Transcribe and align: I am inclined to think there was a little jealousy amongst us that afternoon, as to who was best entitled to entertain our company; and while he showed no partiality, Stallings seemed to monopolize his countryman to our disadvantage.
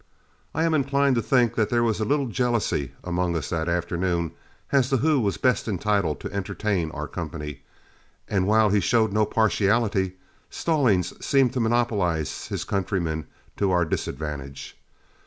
I 0.55 0.63
am 0.63 0.73
inclined 0.73 1.13
to 1.17 1.21
think 1.21 1.53
there 1.53 1.83
was 1.83 1.99
a 1.99 2.05
little 2.05 2.25
jealousy 2.25 2.93
amongst 3.03 3.37
us 3.37 3.49
that 3.51 3.69
afternoon, 3.69 4.31
as 4.71 4.89
to 4.89 4.97
who 4.97 5.19
was 5.19 5.37
best 5.37 5.67
entitled 5.67 6.19
to 6.21 6.33
entertain 6.33 6.89
our 6.89 7.07
company; 7.07 7.61
and 8.27 8.47
while 8.47 8.71
he 8.71 8.79
showed 8.79 9.13
no 9.13 9.27
partiality, 9.27 10.13
Stallings 10.49 11.13
seemed 11.23 11.53
to 11.53 11.59
monopolize 11.59 12.47
his 12.47 12.63
countryman 12.63 13.27
to 13.57 13.69
our 13.69 13.85
disadvantage. 13.85 14.75